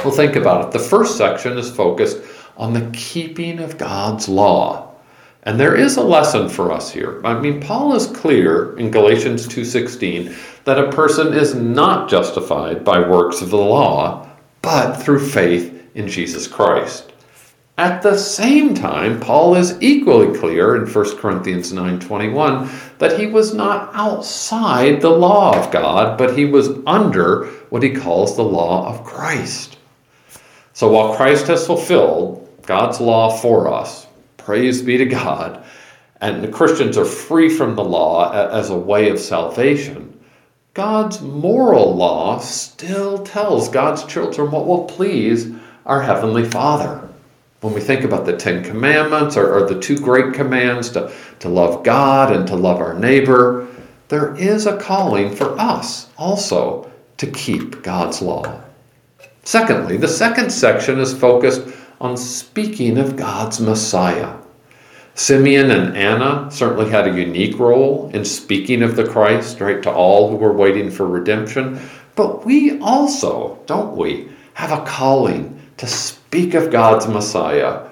Well, 0.02 0.14
think 0.14 0.36
about 0.36 0.64
it. 0.64 0.70
The 0.72 0.78
first 0.78 1.18
section 1.18 1.58
is 1.58 1.70
focused 1.70 2.22
on 2.56 2.72
the 2.72 2.90
keeping 2.92 3.58
of 3.58 3.78
God's 3.78 4.28
law. 4.28 4.94
And 5.42 5.60
there 5.60 5.76
is 5.76 5.96
a 5.96 6.02
lesson 6.02 6.48
for 6.48 6.72
us 6.72 6.90
here. 6.90 7.20
I 7.24 7.38
mean, 7.38 7.60
Paul 7.60 7.94
is 7.94 8.06
clear 8.08 8.76
in 8.78 8.90
Galatians 8.90 9.46
2:16 9.46 10.34
that 10.64 10.78
a 10.78 10.90
person 10.90 11.32
is 11.32 11.54
not 11.54 12.08
justified 12.08 12.84
by 12.84 12.98
works 12.98 13.40
of 13.40 13.50
the 13.50 13.56
law, 13.56 14.26
but 14.62 14.94
through 14.94 15.20
faith 15.20 15.72
in 15.94 16.08
Jesus 16.08 16.48
Christ. 16.48 17.12
At 17.78 18.02
the 18.02 18.16
same 18.16 18.72
time, 18.74 19.20
Paul 19.20 19.54
is 19.54 19.76
equally 19.80 20.36
clear 20.36 20.74
in 20.74 20.86
1 20.86 21.18
Corinthians 21.18 21.72
9:21 21.72 22.68
that 22.98 23.20
he 23.20 23.26
was 23.26 23.54
not 23.54 23.90
outside 23.94 25.00
the 25.00 25.10
law 25.10 25.56
of 25.56 25.70
God, 25.70 26.16
but 26.16 26.36
he 26.36 26.46
was 26.46 26.70
under 26.86 27.46
what 27.68 27.82
he 27.82 27.90
calls 27.90 28.34
the 28.34 28.42
law 28.42 28.88
of 28.88 29.04
Christ. 29.04 29.76
So 30.72 30.88
while 30.90 31.14
Christ 31.14 31.46
has 31.48 31.66
fulfilled 31.66 32.45
God's 32.66 33.00
law 33.00 33.30
for 33.30 33.72
us. 33.72 34.06
Praise 34.36 34.82
be 34.82 34.98
to 34.98 35.06
God. 35.06 35.64
And 36.20 36.42
the 36.42 36.48
Christians 36.48 36.98
are 36.98 37.04
free 37.04 37.48
from 37.48 37.76
the 37.76 37.84
law 37.84 38.32
as 38.32 38.70
a 38.70 38.76
way 38.76 39.10
of 39.10 39.18
salvation. 39.18 40.18
God's 40.74 41.22
moral 41.22 41.94
law 41.94 42.38
still 42.38 43.24
tells 43.24 43.68
God's 43.68 44.04
children 44.04 44.50
what 44.50 44.66
will 44.66 44.84
please 44.84 45.50
our 45.86 46.02
Heavenly 46.02 46.44
Father. 46.44 47.08
When 47.60 47.72
we 47.72 47.80
think 47.80 48.04
about 48.04 48.26
the 48.26 48.36
Ten 48.36 48.62
Commandments 48.62 49.36
or, 49.36 49.52
or 49.52 49.66
the 49.66 49.80
two 49.80 49.98
great 49.98 50.34
commands 50.34 50.90
to, 50.90 51.12
to 51.40 51.48
love 51.48 51.82
God 51.82 52.34
and 52.34 52.46
to 52.48 52.56
love 52.56 52.80
our 52.80 52.94
neighbor, 52.94 53.68
there 54.08 54.36
is 54.36 54.66
a 54.66 54.76
calling 54.76 55.34
for 55.34 55.58
us 55.58 56.08
also 56.18 56.90
to 57.16 57.26
keep 57.26 57.82
God's 57.82 58.20
law. 58.20 58.60
Secondly, 59.44 59.96
the 59.96 60.08
second 60.08 60.50
section 60.50 61.00
is 61.00 61.16
focused 61.16 61.62
on 62.00 62.16
speaking 62.16 62.98
of 62.98 63.16
God's 63.16 63.60
Messiah. 63.60 64.36
Simeon 65.14 65.70
and 65.70 65.96
Anna 65.96 66.50
certainly 66.50 66.90
had 66.90 67.08
a 67.08 67.18
unique 67.18 67.58
role 67.58 68.10
in 68.12 68.24
speaking 68.24 68.82
of 68.82 68.96
the 68.96 69.08
Christ, 69.08 69.60
right, 69.60 69.82
to 69.82 69.90
all 69.90 70.28
who 70.30 70.36
were 70.36 70.52
waiting 70.52 70.90
for 70.90 71.06
redemption. 71.06 71.80
But 72.14 72.44
we 72.44 72.78
also, 72.80 73.58
don't 73.66 73.96
we, 73.96 74.28
have 74.54 74.72
a 74.72 74.84
calling 74.84 75.60
to 75.78 75.86
speak 75.86 76.54
of 76.54 76.70
God's 76.70 77.08
Messiah. 77.08 77.88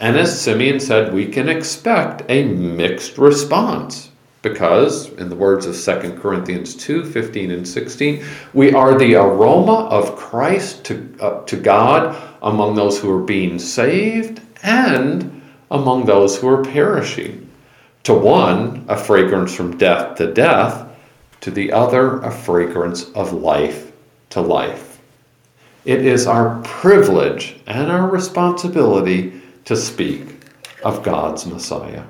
And 0.00 0.16
as 0.16 0.40
Simeon 0.40 0.80
said, 0.80 1.12
we 1.12 1.26
can 1.26 1.48
expect 1.48 2.22
a 2.28 2.44
mixed 2.44 3.18
response 3.18 4.07
because, 4.42 5.08
in 5.14 5.28
the 5.28 5.36
words 5.36 5.66
of 5.66 5.74
2 5.74 6.18
Corinthians 6.20 6.76
2 6.76 7.04
15 7.04 7.50
and 7.50 7.66
16, 7.66 8.24
we 8.54 8.72
are 8.72 8.96
the 8.96 9.16
aroma 9.16 9.86
of 9.88 10.16
Christ 10.16 10.84
to, 10.84 11.16
uh, 11.20 11.42
to 11.44 11.56
God 11.56 12.16
among 12.42 12.74
those 12.74 12.98
who 12.98 13.10
are 13.10 13.22
being 13.22 13.58
saved 13.58 14.40
and 14.62 15.42
among 15.70 16.06
those 16.06 16.38
who 16.38 16.48
are 16.48 16.64
perishing. 16.64 17.48
To 18.04 18.14
one, 18.14 18.84
a 18.88 18.96
fragrance 18.96 19.54
from 19.54 19.76
death 19.76 20.16
to 20.16 20.32
death, 20.32 20.88
to 21.40 21.50
the 21.50 21.72
other, 21.72 22.20
a 22.20 22.30
fragrance 22.30 23.10
of 23.10 23.32
life 23.32 23.92
to 24.30 24.40
life. 24.40 25.00
It 25.84 26.04
is 26.04 26.26
our 26.26 26.60
privilege 26.62 27.60
and 27.66 27.90
our 27.90 28.08
responsibility 28.08 29.40
to 29.64 29.76
speak 29.76 30.22
of 30.84 31.02
God's 31.02 31.46
Messiah. 31.46 32.04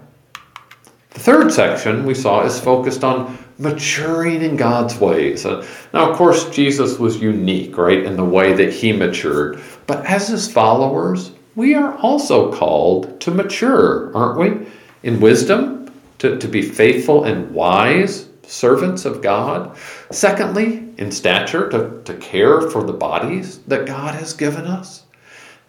The 1.18 1.24
third 1.24 1.52
section 1.52 2.07
we 2.07 2.14
saw 2.14 2.44
is 2.44 2.61
focused 2.61 3.02
on 3.02 3.37
maturing 3.59 4.40
in 4.40 4.54
God's 4.54 5.00
ways. 5.00 5.44
Now, 5.44 6.09
of 6.09 6.16
course, 6.16 6.48
Jesus 6.50 7.00
was 7.00 7.20
unique, 7.20 7.76
right, 7.76 8.04
in 8.04 8.14
the 8.14 8.24
way 8.24 8.52
that 8.52 8.72
he 8.72 8.92
matured. 8.92 9.61
But 9.88 10.07
as 10.07 10.28
his 10.28 10.48
followers, 10.48 11.33
we 11.57 11.74
are 11.74 11.98
also 11.98 12.52
called 12.52 13.20
to 13.22 13.33
mature, 13.33 14.16
aren't 14.16 14.38
we? 14.38 14.68
In 15.02 15.18
wisdom, 15.18 15.90
to, 16.18 16.38
to 16.38 16.46
be 16.46 16.62
faithful 16.62 17.24
and 17.24 17.50
wise 17.50 18.28
servants 18.44 19.04
of 19.04 19.20
God. 19.20 19.76
Secondly, 20.12 20.88
in 20.98 21.11
stature, 21.11 21.68
to, 21.70 22.00
to 22.04 22.14
care 22.18 22.61
for 22.61 22.85
the 22.85 22.92
bodies 22.92 23.59
that 23.66 23.87
God 23.87 24.14
has 24.14 24.35
given 24.35 24.66
us. 24.66 25.02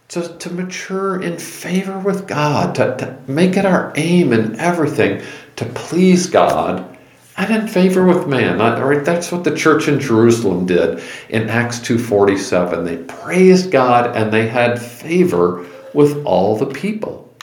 To, 0.10 0.28
to 0.38 0.50
mature 0.52 1.22
in 1.22 1.38
favor 1.38 2.00
with 2.00 2.28
God, 2.28 2.76
to, 2.76 2.98
to 2.98 3.18
make 3.32 3.56
it 3.58 3.66
our 3.66 3.94
aim 3.96 4.34
in 4.34 4.60
everything 4.60 5.22
to 5.56 5.66
please 5.66 6.28
God 6.28 6.98
and 7.38 7.56
in 7.56 7.68
favor 7.68 8.06
with 8.06 8.28
man. 8.28 8.58
Right? 8.58 9.06
That's 9.06 9.32
what 9.32 9.44
the 9.44 9.56
church 9.56 9.88
in 9.88 10.00
Jerusalem 10.00 10.66
did 10.66 11.02
in 11.30 11.50
Acts 11.50 11.80
2.47. 11.80 12.86
They 12.86 12.98
praised 12.98 13.72
God 13.72 14.16
and 14.16 14.32
they 14.34 14.48
had 14.48 14.82
favor 14.82 15.66
with 15.94 16.26
all 16.26 16.58
the 16.58 16.66
people. 16.66 17.34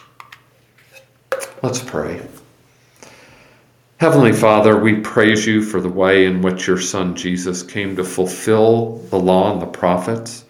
Let's 1.63 1.81
pray. 1.81 2.21
Heavenly 3.99 4.33
Father, 4.33 4.79
we 4.79 5.01
praise 5.01 5.47
you 5.47 5.63
for 5.63 5.81
the 5.81 5.89
way 5.89 6.27
in 6.27 6.43
which 6.43 6.67
your 6.67 6.79
Son 6.79 7.17
Jesus 7.17 7.63
came 7.63 7.97
to 7.97 8.05
fulfill 8.05 8.99
the 9.11 9.19
law 9.19 9.53
and 9.53 9.63
the 9.63 9.67
prophets, 9.67 10.45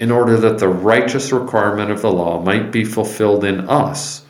in 0.00 0.10
order 0.10 0.36
that 0.38 0.58
the 0.58 0.68
righteous 0.68 1.30
requirement 1.30 1.92
of 1.92 2.02
the 2.02 2.10
law 2.10 2.42
might 2.42 2.72
be 2.72 2.84
fulfilled 2.84 3.44
in 3.44 3.68
us, 3.68 4.24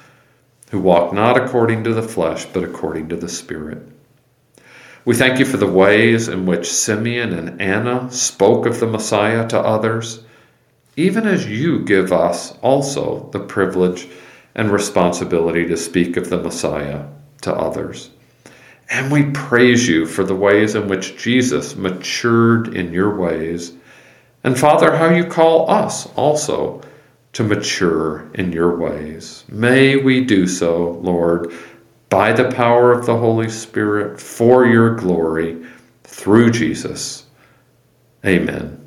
who 0.71 0.79
walk 0.79 1.15
not 1.15 1.39
according 1.43 1.85
to 1.85 1.95
the 1.95 2.03
flesh, 2.03 2.45
but 2.45 2.63
according 2.63 3.09
to 3.09 3.17
the 3.17 3.29
Spirit. 3.29 3.79
We 5.07 5.15
thank 5.15 5.39
you 5.39 5.47
for 5.47 5.57
the 5.57 5.67
ways 5.67 6.29
in 6.29 6.45
which 6.45 6.71
Simeon 6.71 7.33
and 7.33 7.63
Anna 7.63 8.13
spoke 8.13 8.67
of 8.67 8.79
the 8.79 8.87
Messiah 8.87 9.49
to 9.49 9.59
others 9.59 10.23
even 11.01 11.27
as 11.27 11.47
you 11.47 11.81
give 11.85 12.13
us 12.13 12.53
also 12.61 13.29
the 13.33 13.41
privilege 13.41 14.09
and 14.55 14.71
responsibility 14.71 15.67
to 15.67 15.77
speak 15.77 16.17
of 16.17 16.29
the 16.29 16.37
Messiah 16.37 17.07
to 17.41 17.55
others. 17.55 18.11
And 18.91 19.11
we 19.11 19.31
praise 19.31 19.89
you 19.89 20.05
for 20.05 20.25
the 20.25 20.35
ways 20.35 20.75
in 20.75 20.89
which 20.89 21.17
Jesus 21.17 21.77
matured 21.77 22.75
in 22.75 22.93
your 22.93 23.17
ways. 23.17 23.73
And 24.43 24.59
Father, 24.59 24.97
how 24.97 25.11
you 25.11 25.25
call 25.25 25.71
us 25.71 26.07
also 26.17 26.83
to 27.33 27.45
mature 27.45 28.31
in 28.35 28.53
your 28.53 28.77
ways. 28.77 29.45
May 29.49 29.97
we 29.97 30.25
do 30.25 30.47
so, 30.47 30.93
Lord, 31.03 31.53
by 32.09 32.33
the 32.33 32.51
power 32.51 32.93
of 32.93 33.07
the 33.07 33.17
Holy 33.17 33.49
Spirit 33.49 34.21
for 34.21 34.67
your 34.67 34.95
glory 34.97 35.65
through 36.05 36.51
Jesus. 36.51 37.27
Amen. 38.25 38.80